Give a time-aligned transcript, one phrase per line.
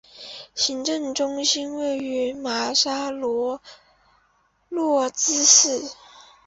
[0.55, 3.63] 行政中心位于瑙沙罗费
[4.69, 5.93] 洛兹市。